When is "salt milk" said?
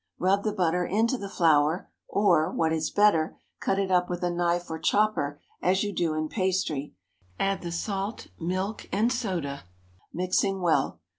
7.71-8.89